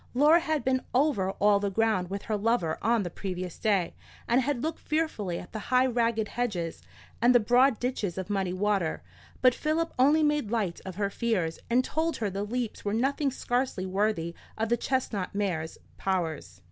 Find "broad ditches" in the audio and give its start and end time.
7.39-8.17